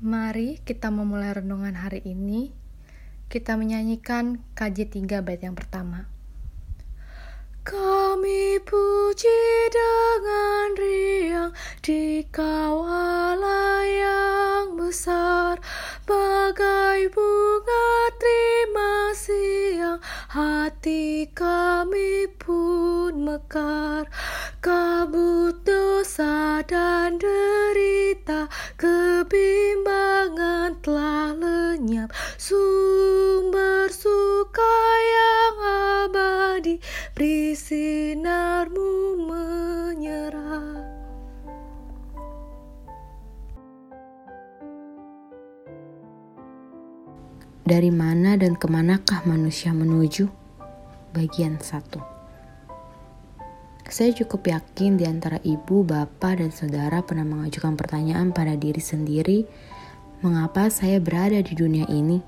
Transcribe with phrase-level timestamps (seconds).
[0.00, 2.56] Mari kita memulai renungan hari ini.
[3.28, 6.08] Kita menyanyikan KJ 3 bait yang pertama.
[7.60, 11.52] Kami puji dengan riang
[11.84, 15.60] di kawala yang besar
[16.08, 20.00] Bagai bunga terima siang
[20.32, 24.08] hati kami pun mekar
[24.64, 28.48] Kabut dosa dan derita
[29.30, 32.10] kebimbangan telah lenyap.
[32.34, 34.74] Sumber suka
[35.06, 35.56] yang
[36.02, 36.82] abadi
[37.14, 38.90] beri sinarmu
[39.30, 40.82] menyerah.
[47.62, 50.26] Dari mana dan ke manakah manusia menuju?
[51.14, 52.09] Bagian 1
[53.90, 59.50] Saya cukup yakin di antara ibu, bapak, dan saudara pernah mengajukan pertanyaan pada diri sendiri,
[60.22, 62.22] mengapa saya berada di dunia ini?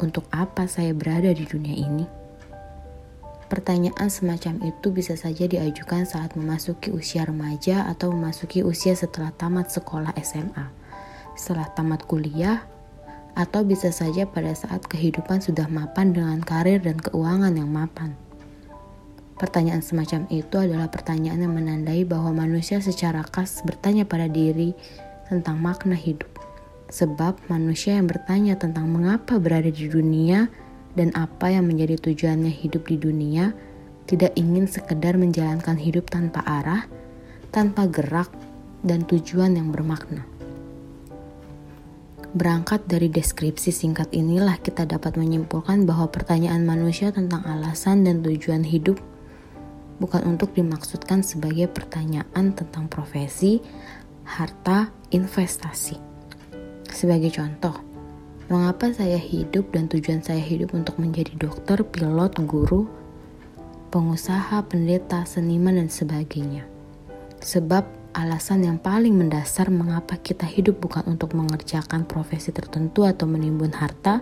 [0.00, 2.08] Untuk apa saya berada di dunia ini?
[3.52, 9.68] Pertanyaan semacam itu bisa saja diajukan saat memasuki usia remaja atau memasuki usia setelah tamat
[9.68, 10.72] sekolah SMA,
[11.36, 12.64] setelah tamat kuliah,
[13.36, 18.29] atau bisa saja pada saat kehidupan sudah mapan dengan karir dan keuangan yang mapan.
[19.40, 24.76] Pertanyaan semacam itu adalah pertanyaan yang menandai bahwa manusia secara khas bertanya pada diri
[25.32, 26.28] tentang makna hidup.
[26.92, 30.44] Sebab manusia yang bertanya tentang mengapa berada di dunia
[30.92, 33.56] dan apa yang menjadi tujuannya hidup di dunia,
[34.04, 36.84] tidak ingin sekedar menjalankan hidup tanpa arah,
[37.48, 38.28] tanpa gerak,
[38.84, 40.20] dan tujuan yang bermakna.
[42.36, 48.62] Berangkat dari deskripsi singkat inilah kita dapat menyimpulkan bahwa pertanyaan manusia tentang alasan dan tujuan
[48.68, 49.00] hidup
[50.00, 53.60] bukan untuk dimaksudkan sebagai pertanyaan tentang profesi,
[54.24, 56.00] harta, investasi.
[56.90, 57.90] Sebagai contoh,
[58.50, 62.90] Mengapa saya hidup dan tujuan saya hidup untuk menjadi dokter, pilot, guru,
[63.94, 66.66] pengusaha, pendeta, seniman, dan sebagainya.
[67.38, 73.70] Sebab alasan yang paling mendasar mengapa kita hidup bukan untuk mengerjakan profesi tertentu atau menimbun
[73.70, 74.18] harta,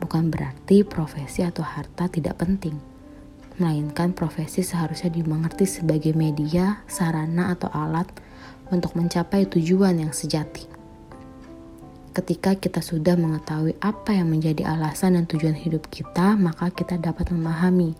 [0.00, 2.91] bukan berarti profesi atau harta tidak penting.
[3.60, 8.08] Melainkan profesi seharusnya dimengerti sebagai media, sarana, atau alat
[8.72, 10.64] untuk mencapai tujuan yang sejati.
[12.12, 17.32] Ketika kita sudah mengetahui apa yang menjadi alasan dan tujuan hidup kita, maka kita dapat
[17.32, 17.96] memahami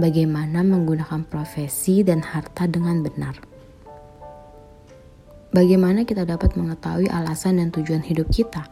[0.00, 3.36] bagaimana menggunakan profesi dan harta dengan benar.
[5.52, 8.68] Bagaimana kita dapat mengetahui alasan dan tujuan hidup kita?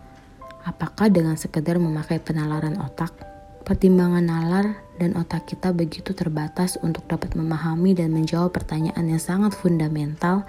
[0.65, 3.36] Apakah dengan sekedar memakai penalaran otak?
[3.67, 9.59] Pertimbangan nalar dan otak kita begitu terbatas untuk dapat memahami dan menjawab pertanyaan yang sangat
[9.59, 10.47] fundamental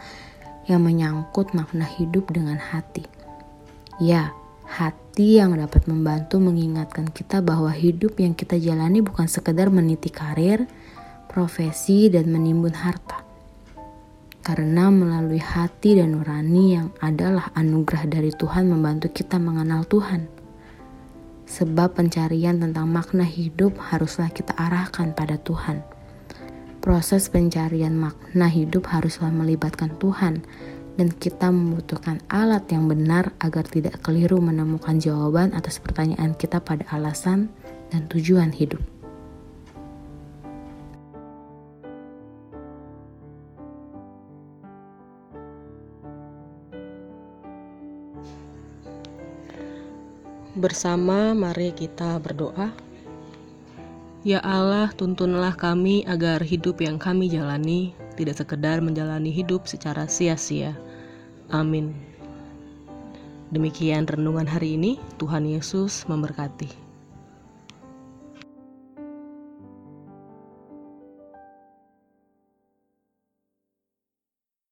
[0.70, 3.10] yang menyangkut makna hidup dengan hati.
[3.98, 4.38] Ya,
[4.70, 10.70] hati yang dapat membantu mengingatkan kita bahwa hidup yang kita jalani bukan sekedar meniti karir,
[11.26, 13.26] profesi, dan menimbun harta.
[14.46, 20.37] Karena melalui hati dan nurani yang adalah anugerah dari Tuhan membantu kita mengenal Tuhan.
[21.48, 25.80] Sebab pencarian tentang makna hidup haruslah kita arahkan pada Tuhan.
[26.84, 30.44] Proses pencarian makna hidup haruslah melibatkan Tuhan
[31.00, 36.84] dan kita membutuhkan alat yang benar agar tidak keliru menemukan jawaban atas pertanyaan kita pada
[36.92, 37.48] alasan
[37.94, 38.97] dan tujuan hidup.
[50.58, 52.74] Bersama mari kita berdoa.
[54.26, 60.74] Ya Allah, tuntunlah kami agar hidup yang kami jalani tidak sekedar menjalani hidup secara sia-sia
[61.54, 61.94] Amin.
[63.54, 64.98] Demikian renungan hari ini.
[65.22, 66.87] Tuhan Yesus memberkati.